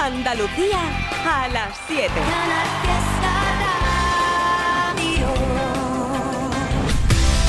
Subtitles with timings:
[0.00, 0.80] Andalucía
[1.26, 2.10] a las 7.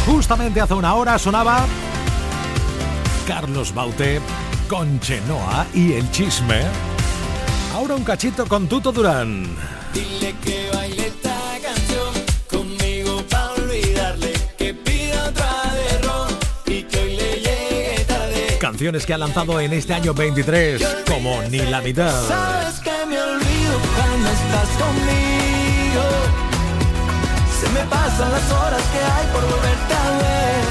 [0.06, 1.66] Justamente hace una hora sonaba
[3.26, 4.20] Carlos Baute
[4.68, 6.64] con Chenoa y el chisme.
[7.74, 9.56] Ahora un cachito con Tuto Durán.
[9.94, 11.01] Dile que baile
[18.82, 22.28] Canciones que ha lanzado en este año 23 como ni la mitad.
[22.28, 26.04] Sabes que me olvido cuando estás conmigo.
[27.62, 30.64] Se me pasan las horas que hay por volverte a ver.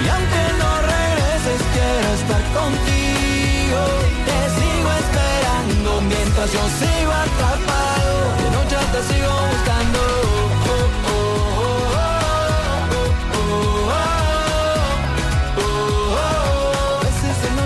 [0.00, 3.80] Y aunque no regreses, quiero estar contigo.
[4.24, 8.16] Te sigo esperando mientras yo sigo atrapado.
[8.40, 10.41] De noche te sigo buscando.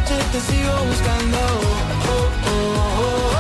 [0.06, 1.38] Noche te sigo buscando.
[2.08, 3.36] Oh, oh, oh.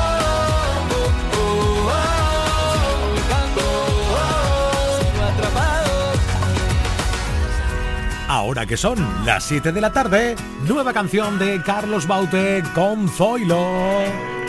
[8.28, 10.34] Ahora que son las 7 de la tarde,
[10.68, 14.02] nueva canción de Carlos Baute con Zoilo.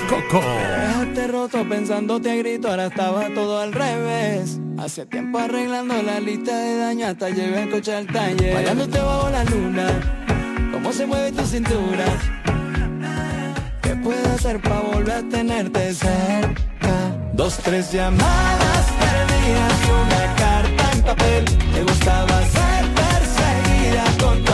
[0.10, 0.42] Coco.
[0.42, 4.60] Dejarte roto pensándote a grito, ahora estaba todo al revés.
[4.78, 8.56] Hace tiempo arreglando la lista de daño hasta llevé el coche al taller.
[8.56, 10.17] Bailándote bajo la luna,
[10.88, 12.06] cómo se mueve tu cintura.
[13.82, 16.94] ¿Qué puedo hacer para volver a tenerte cerca?
[17.34, 21.46] Dos, tres llamadas perdidas y una carta en papel.
[21.74, 24.54] Te gustaba ser perseguida con tu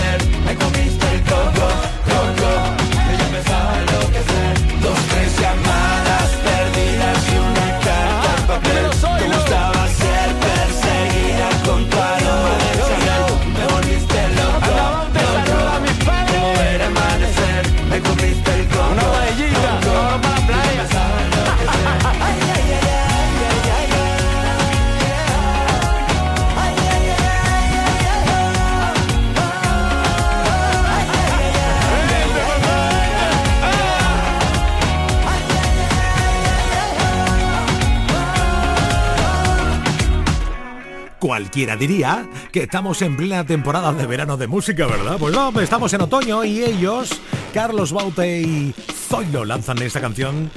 [41.21, 45.17] Cualquiera diría que estamos en plena temporada de verano de música, ¿verdad?
[45.19, 47.11] Pues no, estamos en otoño y ellos,
[47.53, 48.73] Carlos Baute y
[49.07, 50.49] Zoilo, lanzan esta canción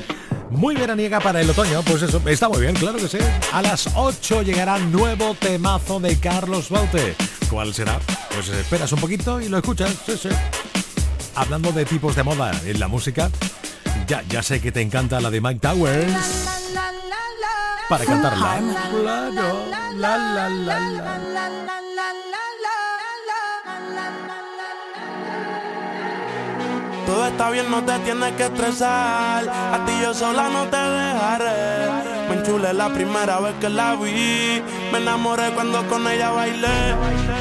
[0.48, 1.82] muy veraniega para el otoño.
[1.82, 3.18] Pues eso, está muy bien, claro que sí.
[3.52, 7.14] A las 8 llegará nuevo temazo de Carlos Baute.
[7.50, 8.00] ¿Cuál será?
[8.34, 9.94] Pues esperas un poquito y lo escuchas.
[10.06, 10.30] Sí, sí.
[11.34, 13.30] Hablando de tipos de moda en la música,
[14.06, 16.63] ya, ya sé que te encanta la de Mike Towers.
[17.88, 18.60] Para cantarla.
[18.90, 19.66] Claro.
[19.94, 21.20] La, la, la, la.
[27.06, 29.48] Todo está bien, no te tienes que estresar.
[29.48, 32.28] A ti yo sola no te dejaré.
[32.28, 34.62] Me enchulé la primera vez que la vi.
[34.90, 36.94] Me enamoré cuando con ella bailé.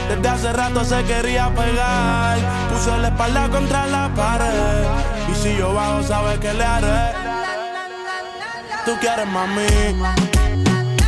[0.09, 2.37] Desde hace rato se quería pegar.
[2.69, 4.85] Puso la espalda contra la pared.
[5.31, 7.32] Y si yo bajo, sabes que le haré.
[8.85, 9.65] Tú quieres mami.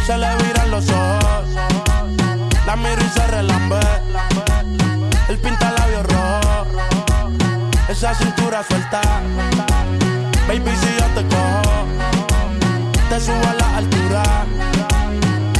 [0.06, 1.46] Se le viran los ojos.
[2.66, 3.80] La miro y se relambe.
[5.28, 6.68] El pinta labios rojo.
[7.90, 9.02] Esa cintura suelta.
[10.48, 11.86] Baby, si yo te cojo,
[13.10, 14.24] te subo a la altura.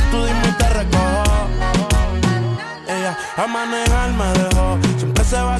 [0.10, 1.48] Tú dime y te recojo.
[2.88, 4.78] Ella a manejar me dejó.
[4.98, 5.60] Siempre se va a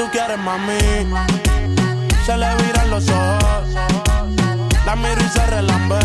[0.00, 0.78] Tú quieres mami.
[2.24, 3.68] Se le viran los ojos.
[4.86, 5.98] La miro y se relambe.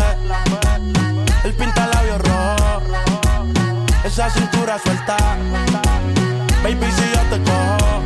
[1.44, 2.82] El pinta labios rojo.
[4.04, 5.16] Esa cintura suelta.
[6.62, 8.02] Baby, si yo te cojo,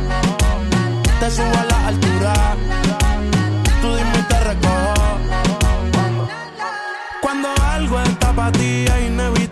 [1.19, 2.33] te subo a la altura.
[3.81, 5.17] Tú dime y te recojo.
[7.21, 9.50] Cuando algo está para ti es inevitable,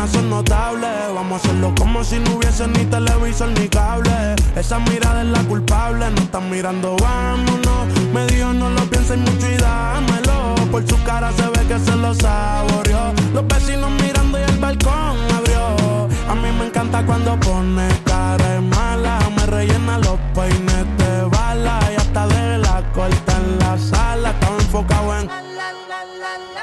[0.00, 1.14] ganas son notables.
[1.14, 4.34] Vamos a hacerlo como si no hubiese ni televisor ni cable.
[4.56, 7.86] Esa mirada es la culpable, no están mirando, vámonos.
[8.12, 10.54] Me dijo no lo pienses mucho y dámelo.
[10.70, 13.12] Por su cara se ve que se lo saboreó.
[13.34, 16.08] Los vecinos mirando y el balcón abrió.
[16.28, 19.18] A mí me encanta cuando pone cara de mala.
[19.36, 21.78] Me rellena los peines de bala.
[21.92, 24.30] Y hasta de la corta en la sala.
[24.30, 25.30] Estaba enfocado en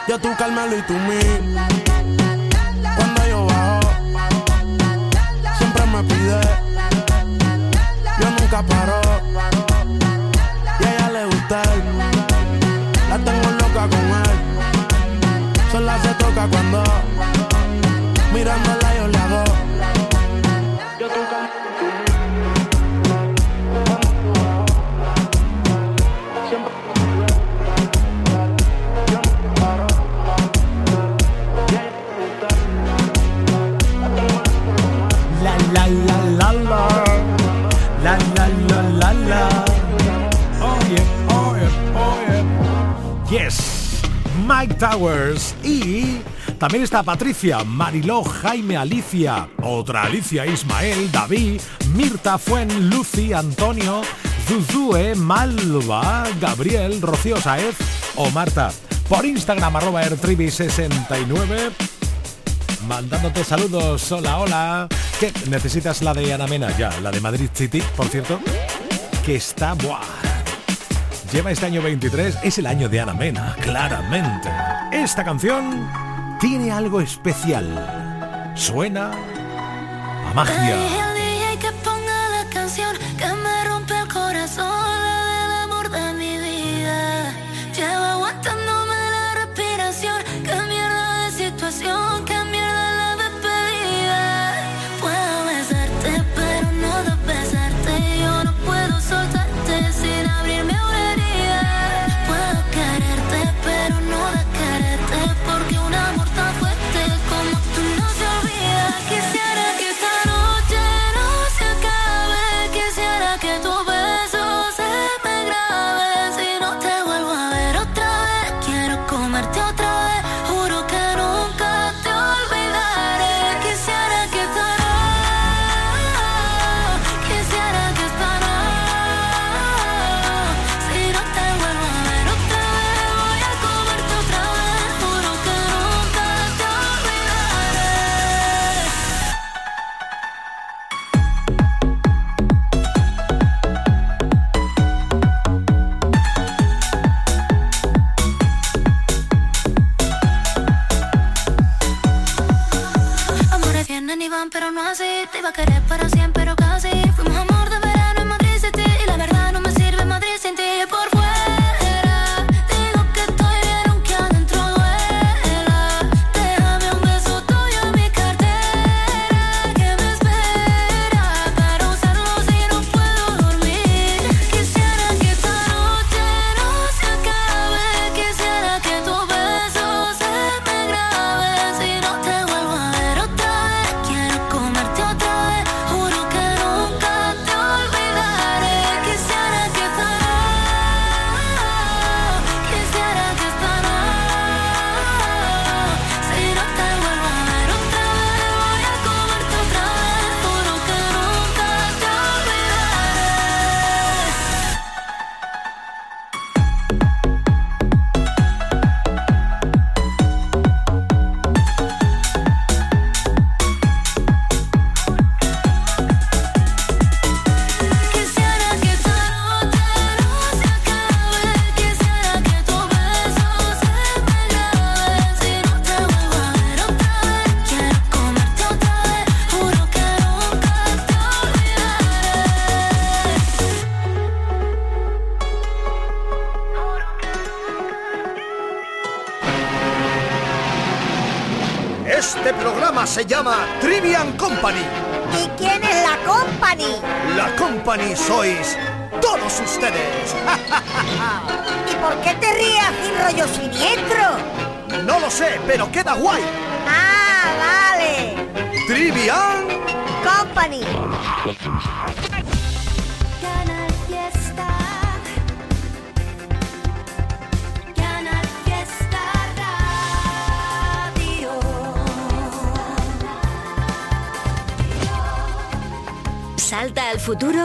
[0.08, 1.87] yo tú Carmelo y tú mí.
[8.58, 9.02] Nunca paro.
[10.80, 11.62] Y a ella le gusta.
[13.10, 15.72] La tengo loca con él.
[15.72, 16.84] Sola se toca cuando
[44.58, 46.20] Mike Towers y
[46.58, 51.62] también está Patricia, Mariló, Jaime, Alicia, otra Alicia, Ismael, David,
[51.94, 54.02] Mirta, Fuen, Lucy, Antonio,
[54.48, 57.76] Zuzue, Malva, Gabriel, Rocío Saez
[58.16, 58.72] o Marta.
[59.08, 61.72] Por Instagram arroba ertribi69
[62.88, 64.12] mandándote saludos.
[64.12, 64.88] Hola, hola.
[65.20, 65.32] ¿Qué?
[65.52, 66.76] ¿Necesitas la de Ana Mena?
[66.80, 68.40] Ya, la de Madrid City, por cierto.
[69.24, 69.76] Que está...
[69.76, 70.27] ¡Buah!
[71.32, 74.50] Lleva este año 23, es el año de Ana Mena, claramente.
[74.94, 75.86] Esta canción
[76.40, 78.54] tiene algo especial.
[78.56, 81.17] Suena a magia.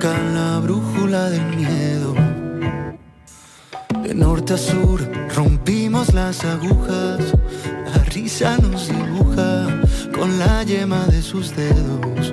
[0.00, 2.14] ¿Dónde marca la brújula del miedo?
[4.02, 5.00] De norte a sur
[5.34, 7.34] rompimos las agujas,
[7.86, 9.66] la risa nos dibuja
[10.14, 12.32] con la yema de sus dedos.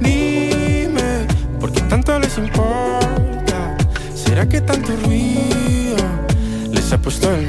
[0.00, 1.26] Dime,
[1.60, 3.76] ¿por qué tanto les importa?
[4.12, 5.96] ¿Será que tanto ruido
[6.72, 7.46] les ha puesto el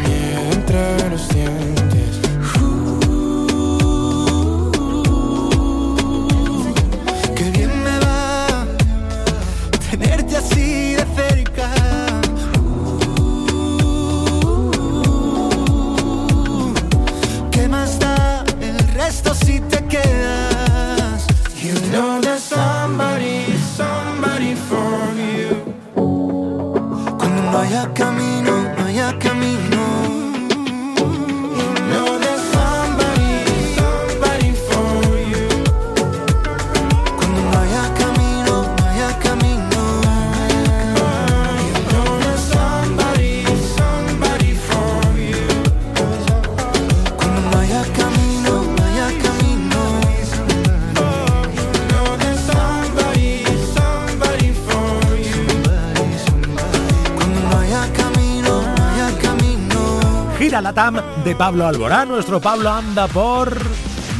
[60.40, 62.08] Gira la TAM de Pablo Alborán.
[62.08, 63.58] Nuestro Pablo anda por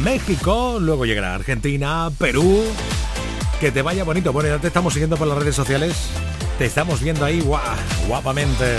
[0.02, 2.62] México, luego llegará Argentina, Perú.
[3.58, 4.30] Que te vaya bonito.
[4.30, 5.96] Bueno, ya te estamos siguiendo por las redes sociales.
[6.58, 7.62] Te estamos viendo ahí guau,
[8.06, 8.76] guapamente.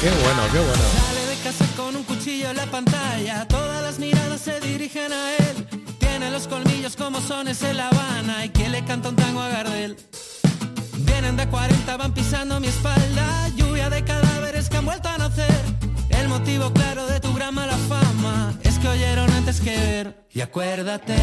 [0.00, 0.82] Qué bueno, qué bueno.
[1.06, 5.36] Sale de casa con un cuchillo en la pantalla, todas las miradas se dirigen a
[5.36, 5.66] él.
[5.98, 9.48] Tiene los colmillos como sones en La Habana y que le canta un tango a
[9.48, 9.96] Gardel.
[10.98, 15.74] Vienen de 40, van pisando mi espalda, lluvia de cadáveres que han vuelto a nacer.
[16.20, 20.26] El motivo claro de tu gran mala fama es que oyeron antes que ver.
[20.32, 21.16] Y acuérdate,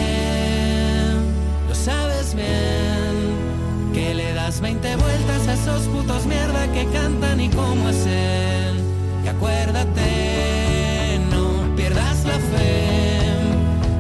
[1.67, 7.49] lo sabes bien, que le das 20 vueltas a esos putos mierda que cantan y
[7.49, 8.79] cómo es él.
[9.25, 13.27] Y acuérdate, no pierdas la fe,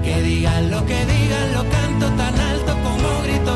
[0.03, 3.50] que digan lo que digan, lo canto tan alto como grito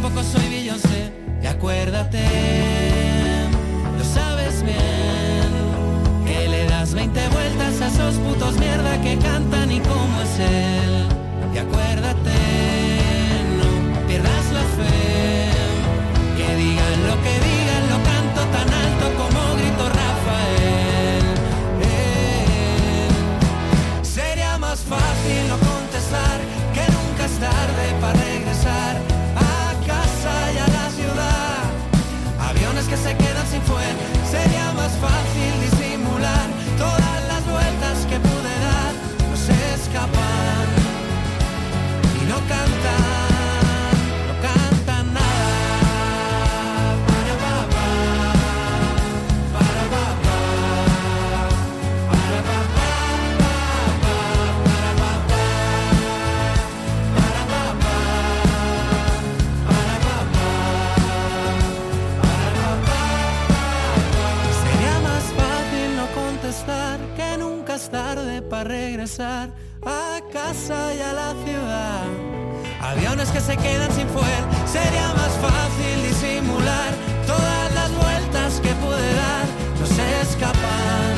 [0.00, 1.12] tampoco soy Beyoncé.
[1.42, 2.22] Y acuérdate,
[3.96, 5.50] lo sabes bien,
[6.24, 11.06] que le das 20 vueltas a esos putos mierda que cantan y cómo es él.
[11.54, 12.38] Y acuérdate,
[13.58, 15.50] no pierdas la fe,
[16.36, 17.57] que digan lo que digan,
[69.18, 72.04] a casa y a la ciudad.
[72.82, 76.92] Aviones que se quedan sin fuel, sería más fácil disimular
[77.26, 79.46] todas las vueltas que pude dar.
[79.80, 81.17] No se escapan,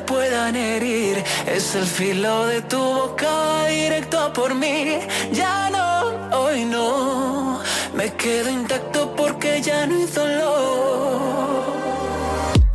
[0.00, 1.22] Puedan herir.
[1.46, 4.98] Es el filo de tu boca directo a por mí.
[5.32, 7.60] Ya no, hoy no.
[7.94, 11.80] Me quedo intacto porque ya no hay dolor.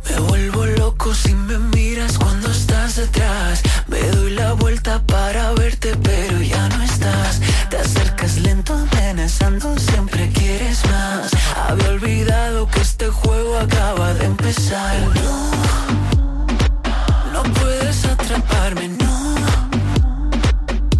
[0.08, 3.62] Me vuelvo loco si me miras cuando estás detrás.
[3.86, 7.40] Me doy la vuelta para verte, pero ya no estás.
[7.70, 11.30] Te acercas lento, amenazando, siempre quieres más.
[11.68, 14.96] Había olvidado que este juego acaba de empezar.
[18.36, 19.34] Puedes atraparme, no.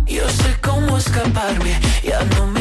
[0.07, 2.56] Yo sé cómo escaparme, ya no me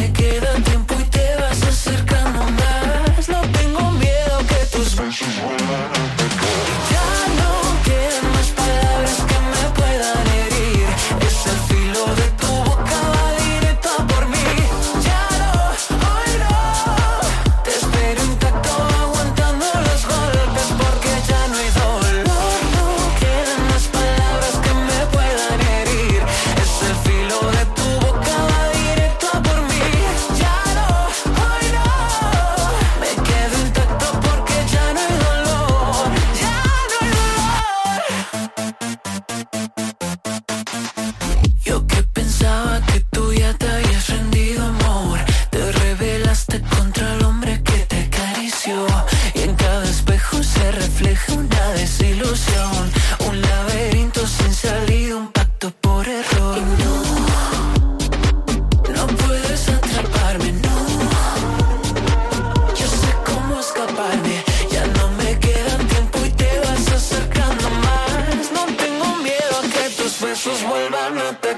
[71.09, 71.54] no te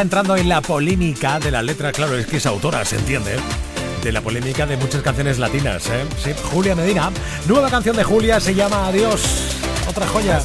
[0.00, 3.40] entrando en la polémica de la letra, claro, es que es autora, se entiende, ¿eh?
[4.02, 6.04] de la polémica de muchas canciones latinas, ¿eh?
[6.22, 7.10] Sí, Julia Medina.
[7.48, 9.56] Nueva canción de Julia se llama Adiós.
[9.88, 10.40] Otra joya.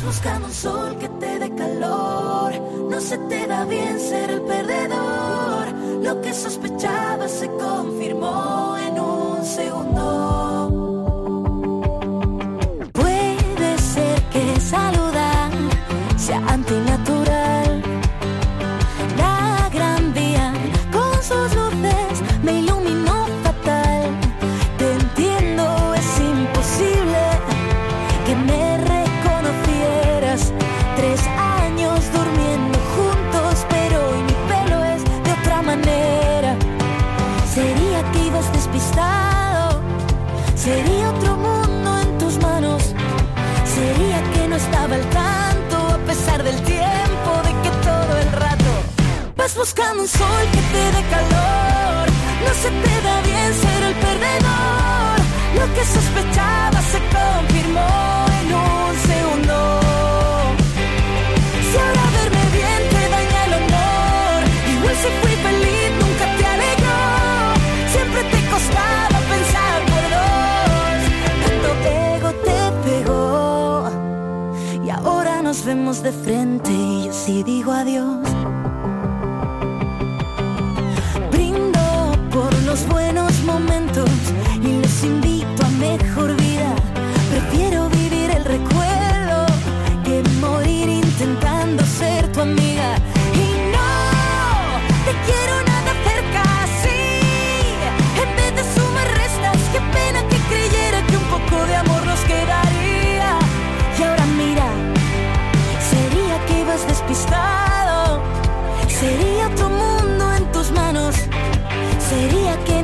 [76.12, 78.21] de frente y así digo adiós.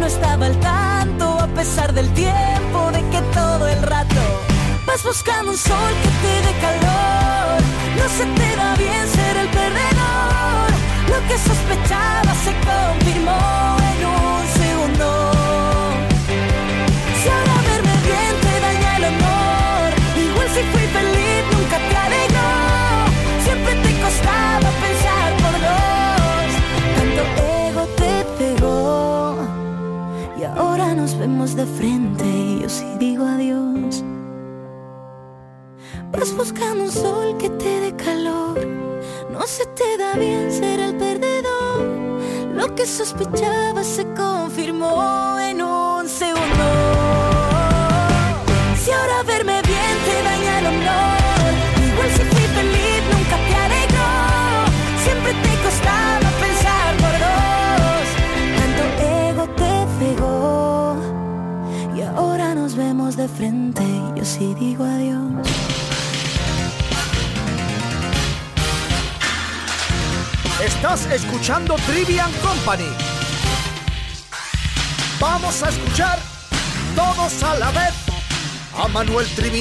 [0.08, 4.22] estaba al tanto a pesar del tiempo de que todo el rato
[4.86, 7.62] vas buscando un sol que te dé calor.
[7.98, 10.70] No se te da bien ser el perdedor.
[11.12, 13.77] Lo que sospechaba se confirmó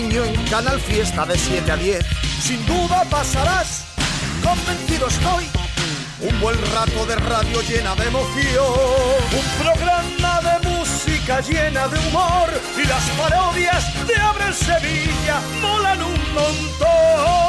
[0.03, 2.05] niño en Canal Fiesta de 7 a 10.
[2.41, 3.85] Sin duda pasarás,
[4.45, 5.45] convencido estoy.
[6.21, 8.75] Un buen rato de radio llena de emoción.
[9.41, 12.49] Un programa de música llena de humor.
[12.77, 17.46] Y las parodias de Abre Sevilla molan un montón.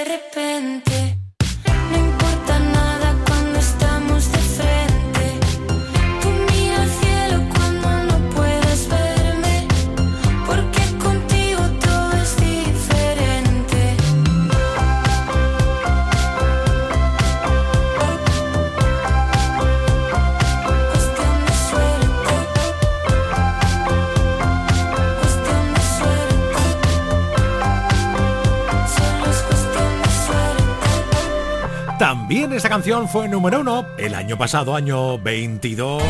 [0.00, 1.09] de repente.
[32.30, 36.00] También esta canción fue número uno el año pasado, año 22.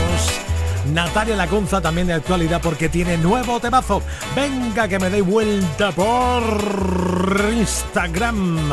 [0.92, 4.02] Natalia Lacunza también de actualidad porque tiene nuevo temazo.
[4.36, 8.70] Venga que me dé vuelta por Instagram.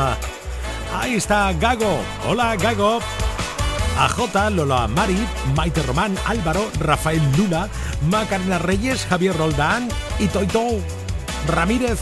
[0.94, 2.00] Ahí está Gago.
[2.28, 2.98] Hola Gago.
[3.98, 5.16] AJ, Lola Mari,
[5.56, 7.70] Maite Román, Álvaro, Rafael Lula,
[8.10, 10.80] Macarena Reyes, Javier Roldán y Toito
[11.46, 11.98] Ramírez,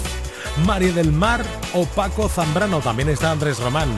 [0.67, 2.81] María del Mar o Paco Zambrano.
[2.81, 3.97] También está Andrés Román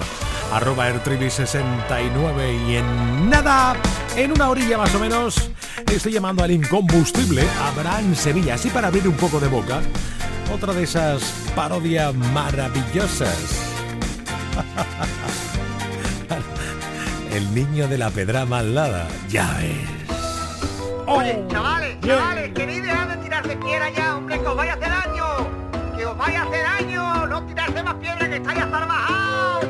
[0.52, 3.76] arroba airtribi69 y en nada,
[4.16, 5.50] en una orilla más o menos,
[5.92, 9.80] estoy llamando al incombustible Abraham Sevilla, así para abrir un poco de boca,
[10.52, 11.22] otra de esas
[11.54, 13.37] parodias maravillosas.
[17.32, 19.76] El niño de la pedra maldada, ya ves.
[21.06, 24.88] Oye, chavales, chavales, queréis dejar de tirarse piedra ya, hombre, que os vaya a hacer
[24.88, 25.17] daño.
[26.10, 29.66] Os no tirarse más piedra que estáis hasta bajados,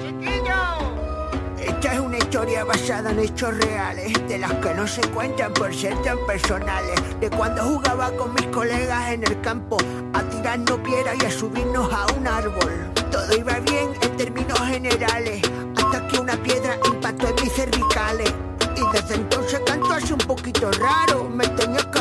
[1.58, 5.74] esta es una historia basada en hechos reales, de las que no se cuentan por
[5.74, 6.94] ser tan personales.
[7.20, 9.78] De cuando jugaba con mis colegas en el campo,
[10.12, 12.92] a tirarnos piedras y a subirnos a un árbol.
[13.10, 15.42] Todo iba bien en términos generales,
[15.76, 18.32] hasta que una piedra impactó en mis cervicales.
[18.76, 21.97] Y desde entonces canto así un poquito raro, me tenía que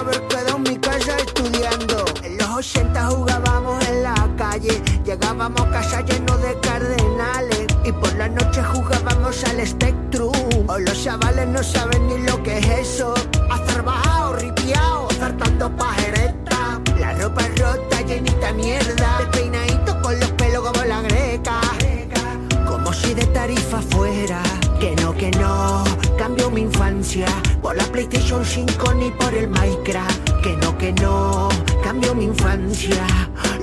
[32.37, 33.07] infancia.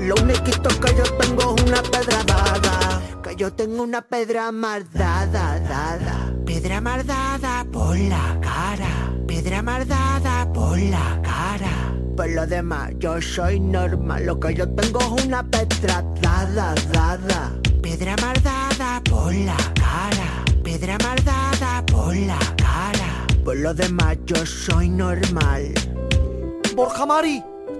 [0.00, 2.84] Lo único que yo tengo es una pedrada
[3.36, 6.32] yo tengo una pedra mardada, dada.
[6.46, 9.12] Pedra mardada por la cara.
[9.26, 11.94] Pedra mardada por la cara.
[12.16, 14.26] Por lo demás, yo soy normal.
[14.26, 17.52] Lo que yo tengo es una pedra dada, dada.
[17.82, 20.44] Pedra mardada por la cara.
[20.62, 23.26] Pedra mardada por la cara.
[23.44, 25.74] Por lo demás, yo soy normal.
[26.76, 27.42] Borja Mari,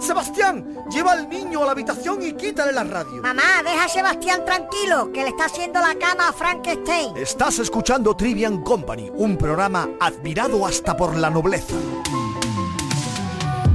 [0.00, 3.22] Sebastián, lleva al niño a la habitación y quítale la radio.
[3.22, 7.16] Mamá, deja a Sebastián tranquilo, que le está haciendo la cama a Frankenstein.
[7.16, 11.74] Estás escuchando Trivian Company, un programa admirado hasta por la nobleza.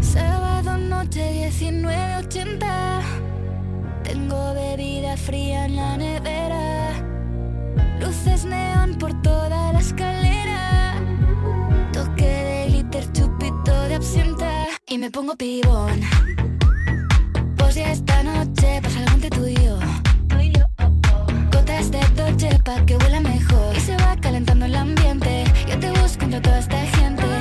[0.01, 3.01] Sábado noche 19.80
[4.03, 6.91] Tengo bebida fría en la nevera
[7.99, 10.40] Luces neón por toda la escalera
[14.91, 16.01] y me pongo pibón.
[17.57, 19.79] Pues ya esta noche pasa algo entre tú y yo.
[21.49, 23.77] Gotas de Dolce pa' que huela mejor.
[23.77, 25.45] Y se va calentando el ambiente.
[25.69, 27.40] Yo te busco entre toda esta gente.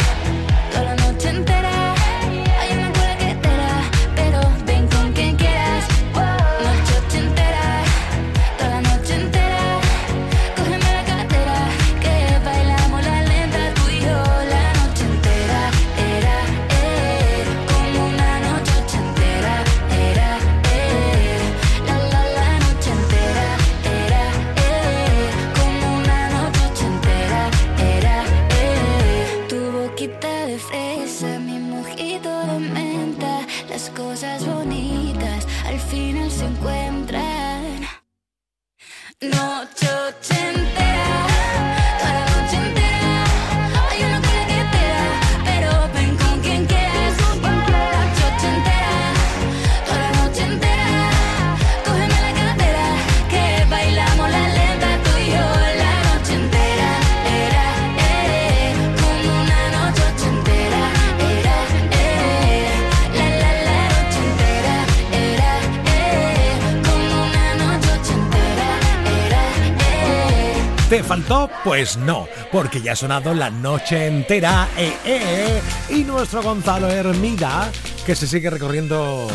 [71.63, 74.67] Pues no, porque ya ha sonado la noche entera.
[74.77, 77.71] Eh, eh, y nuestro Gonzalo Hermida,
[78.03, 79.27] que se sigue recorriendo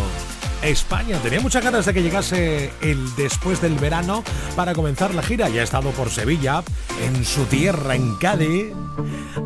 [0.63, 1.19] España.
[1.23, 4.25] Tenía muchas ganas de que llegase el después del verano
[4.57, 5.49] para comenzar la gira.
[5.49, 6.65] Ya ha estado por Sevilla,
[7.05, 8.73] en su tierra, en Cádiz.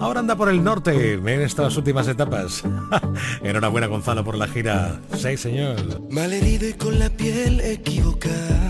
[0.01, 2.63] Ahora anda por el norte en estas últimas etapas.
[3.43, 5.01] Enhorabuena Gonzalo por la gira.
[5.17, 5.77] Sí, señor.
[6.11, 8.70] Malherido con la piel equivocada.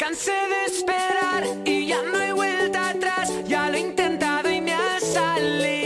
[0.00, 3.30] cansé de esperar y ya no hay vuelta atrás.
[3.46, 5.79] Ya lo he intentado y me ha salido.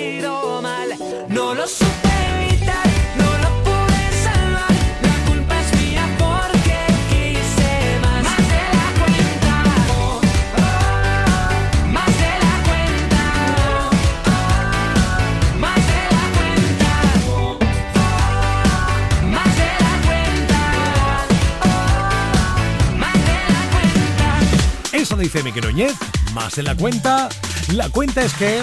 [25.25, 25.95] dice Miki Núñez,
[26.35, 27.31] más en la cuenta.
[27.73, 28.63] La cuenta es que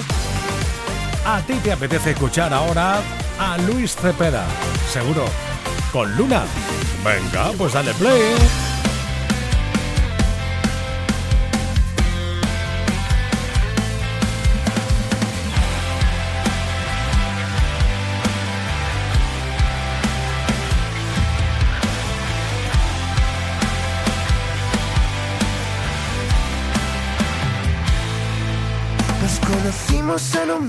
[1.25, 3.01] a ti te apetece escuchar ahora
[3.39, 4.45] a Luis Cepeda,
[4.93, 5.25] seguro,
[5.91, 6.43] con Luna.
[7.03, 8.70] Venga, pues dale play.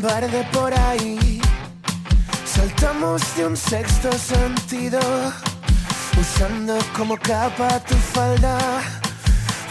[0.03, 1.41] bombarde por ahí.
[2.45, 5.01] Saltamos de un sexto sentido,
[6.21, 8.59] usando como capa tu falda,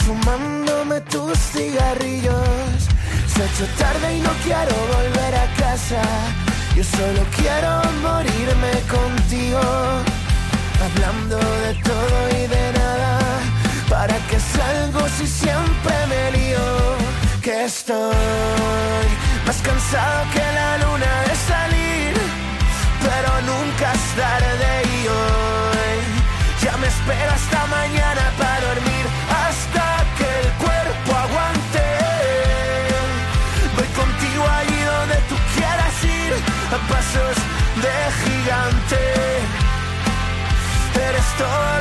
[0.05, 2.79] fumándome tus cigarrillos.
[3.27, 6.01] Se ha hecho tarde y no quiero volver a casa.
[6.75, 9.61] Yo solo quiero morirme contigo,
[10.85, 13.19] hablando de todo y de nada.
[13.89, 16.67] ¿Para que salgo si siempre me lío?
[17.41, 22.13] Que estoy más cansado que la luna de salir,
[23.01, 25.99] pero nunca es tarde y hoy
[26.63, 29.05] ya me espero hasta mañana para dormir,
[29.45, 29.85] hasta
[30.17, 31.85] que el cuerpo aguante.
[33.75, 36.33] Voy contigo allí donde tú quieras ir,
[36.75, 37.35] a pasos
[37.83, 39.01] de gigante.
[41.07, 41.80] Eres todo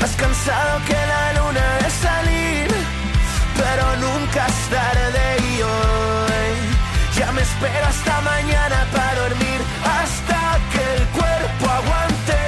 [0.00, 2.68] Más cansado que la luna de salir,
[3.60, 6.54] pero nunca es tarde y hoy
[7.18, 9.60] ya me espero hasta mañana para dormir,
[9.98, 10.40] hasta
[10.72, 12.38] que el cuerpo aguante.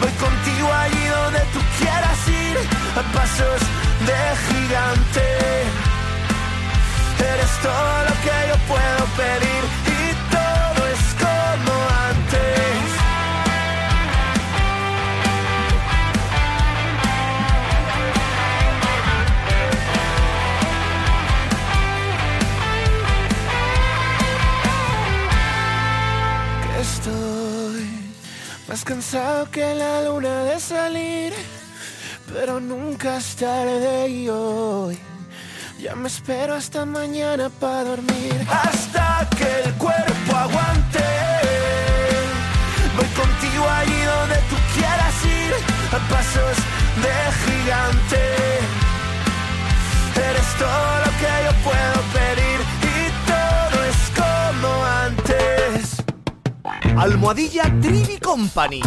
[0.00, 2.56] Voy contigo allí donde tú quieras ir,
[3.00, 3.60] a pasos
[4.08, 5.26] de gigante.
[7.32, 9.57] Eres todo lo que yo puedo pedir
[28.78, 31.32] más cansado que la luna de salir,
[32.32, 34.98] pero nunca es tarde y hoy
[35.80, 41.04] ya me espero hasta mañana para dormir, hasta que el cuerpo aguante.
[42.96, 45.52] Voy contigo allí donde tú quieras ir,
[45.96, 46.56] a pasos
[47.04, 47.14] de
[47.44, 48.22] gigante.
[50.28, 52.47] Eres todo lo que yo puedo pedir
[56.98, 58.82] Almohadilla Trivi Company.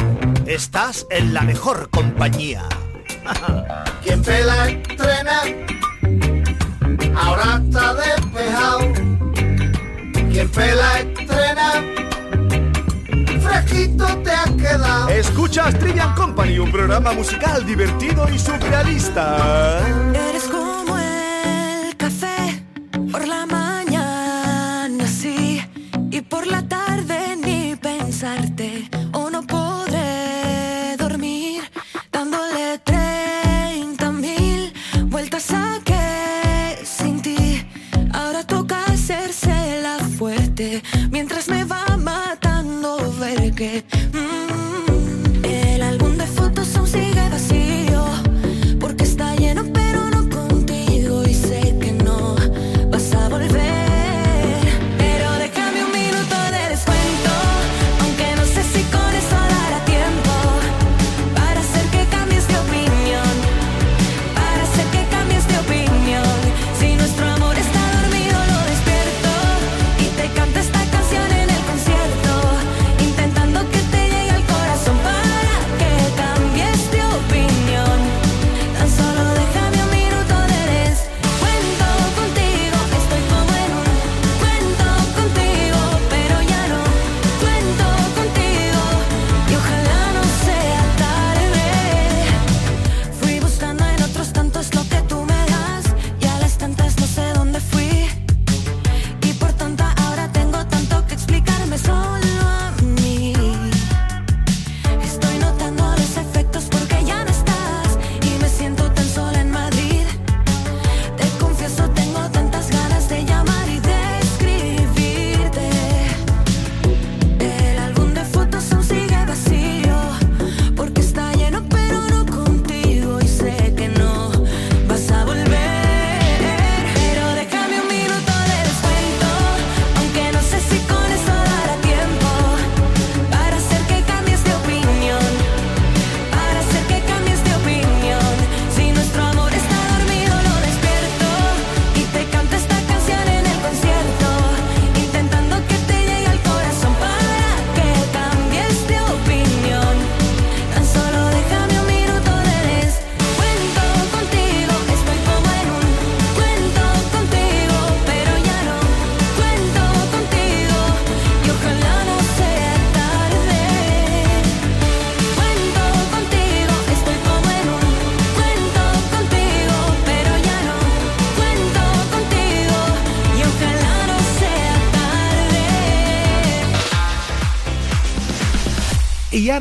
[0.46, 2.64] Estás en la mejor compañía.
[4.04, 5.42] Quien pela entrena,
[7.16, 8.80] ahora está despejado.
[10.30, 11.72] Quien pela entrena,
[13.42, 15.10] fresquito te has quedado.
[15.10, 19.82] Escuchas Trivian Company, un programa musical divertido y surrealista.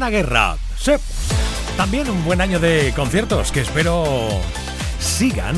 [0.09, 0.57] Guerra.
[0.79, 0.93] Sí.
[1.77, 4.29] También un buen año de conciertos que espero
[4.99, 5.57] sigan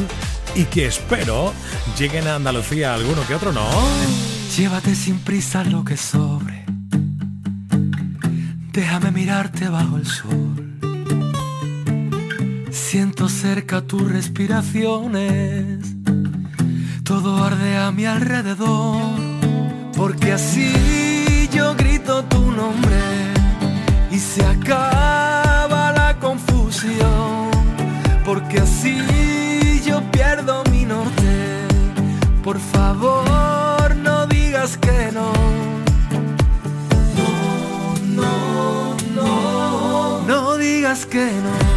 [0.54, 1.52] y que espero
[1.98, 3.66] lleguen a Andalucía alguno que otro, ¿no?
[4.56, 6.64] Llévate sin prisa lo que sobre.
[8.72, 10.78] Déjame mirarte bajo el sol.
[12.70, 15.78] Siento cerca tus respiraciones.
[17.04, 19.02] Todo arde a mi alrededor.
[19.96, 23.41] Porque así yo grito tu nombre
[24.34, 27.50] se acaba la confusión,
[28.24, 31.66] porque así yo pierdo mi norte.
[32.42, 35.32] Por favor, no digas que no.
[38.16, 38.26] No,
[38.56, 40.22] no, no.
[40.26, 41.71] No digas que no.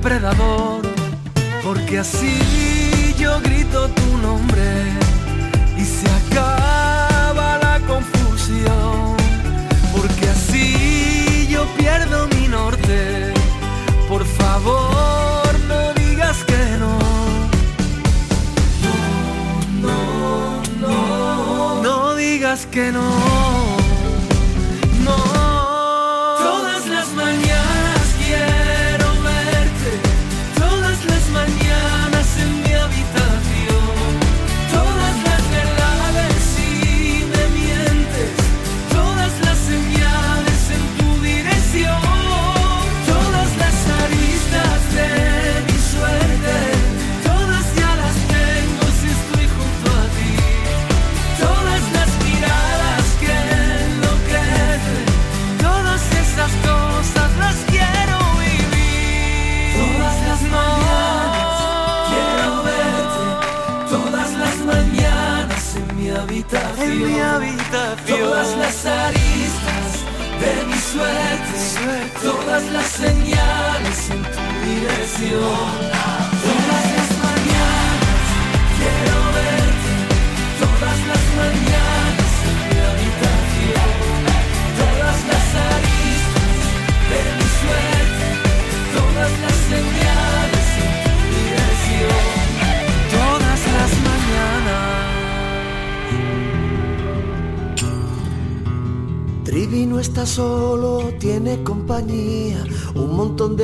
[0.00, 0.39] Depredador.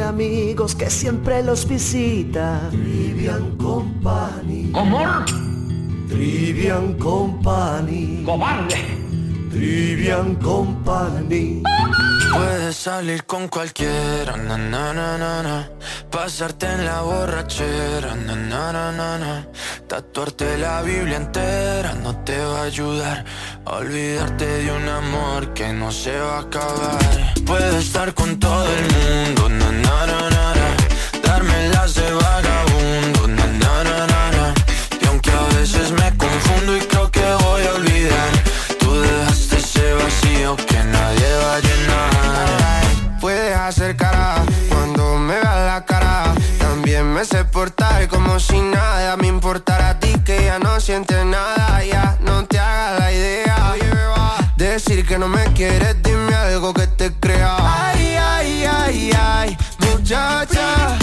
[0.06, 2.60] Amigos que siempre los visita.
[2.70, 4.70] Trivian Company.
[4.72, 5.04] ¿Cómo?
[6.08, 8.22] Trivian Company.
[8.24, 8.76] ¡Cobarde!
[9.50, 11.62] Trivian Company.
[12.32, 15.70] Puedes salir con cualquiera, na na na na na.
[16.10, 19.46] Pasarte en la borrachera, na na na na na.
[19.88, 23.24] Tatuarte la Biblia entera no te va a ayudar
[23.66, 26.98] olvidarte de un amor que no se va a acabar.
[27.44, 30.68] Puedes estar con todo el mundo, na na na na na.
[31.22, 34.54] Darme las de vagabundo, na na na na na.
[35.02, 38.30] Y aunque a veces me confundo y creo que voy a olvidar,
[38.78, 43.20] tú dejaste ese vacío que nadie va a llenar.
[43.20, 46.34] Puedes hacer cara cuando me veas la cara.
[46.58, 51.24] También me sé portar como si nada me importara a ti que ya no sientes
[51.24, 51.82] nada.
[51.84, 52.05] Ya
[55.06, 57.56] que no me quieres, dime algo que te crea.
[57.60, 60.98] Ay, ay, ay, ay, muchacha.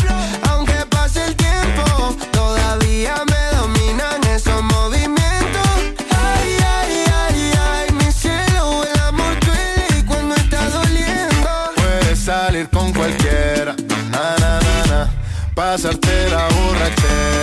[0.49, 5.70] Aunque pase el tiempo, todavía me dominan esos movimientos.
[6.12, 11.49] Ay, ay, ay, ay, mi cielo, el amor duele cuando está doliendo.
[11.76, 13.74] Puedes salir con cualquiera,
[14.12, 15.10] na na na na.
[15.56, 17.42] Pasarte la borrachera,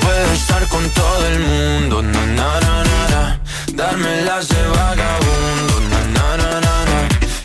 [0.00, 3.40] Puedo estar con todo el mundo, na na na na na.
[3.74, 6.98] Darme las de vagabundo, na na na na na.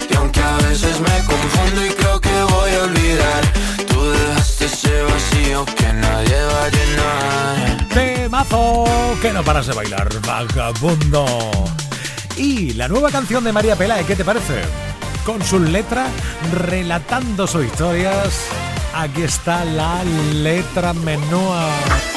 [0.09, 3.41] Y aunque a veces me confundo y creo que voy a olvidar,
[3.87, 7.87] tú dejaste ese vacío que nadie va a llenar.
[7.93, 8.85] Temazo
[9.21, 11.25] que no paras de bailar, vagabundo.
[12.35, 14.61] Y la nueva canción de María Pelae, ¿qué te parece?
[15.25, 16.09] Con sus letras
[16.51, 18.47] relatando sus historias.
[18.93, 22.16] Aquí está la letra menúa.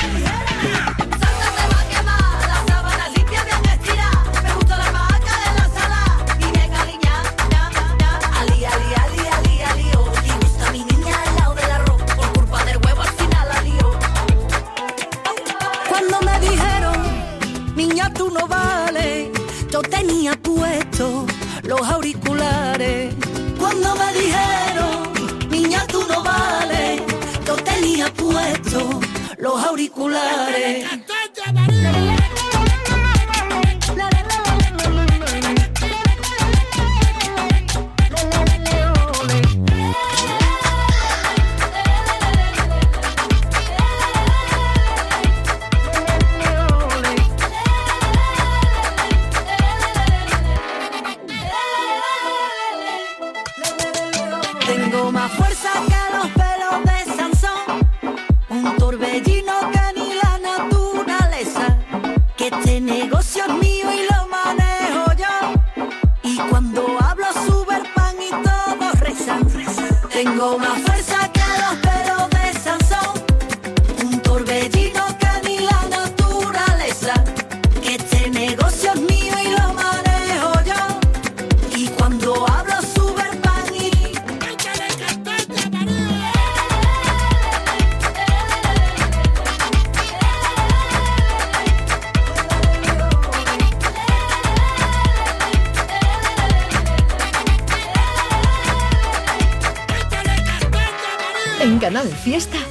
[102.31, 102.70] Fiesta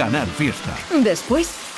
[0.01, 0.75] Canal Fiesta.
[1.03, 1.47] Después,